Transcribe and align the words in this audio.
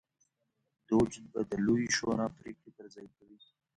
دوج 0.87 1.11
به 1.31 1.41
د 1.49 1.51
لویې 1.65 1.89
شورا 1.97 2.27
پرېکړې 2.37 2.69
پر 2.77 2.85
ځای 2.93 3.07
کوي 3.15 3.39